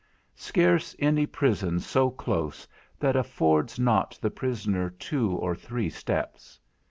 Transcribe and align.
Scarce 0.35 0.95
any 0.97 1.27
prison 1.27 1.79
so 1.79 2.09
close 2.09 2.67
that 2.99 3.15
affords 3.15 3.77
not 3.77 4.17
the 4.19 4.31
prisoner 4.31 4.89
two 4.89 5.29
or 5.33 5.53
three 5.55 5.91
steps. 5.91 6.59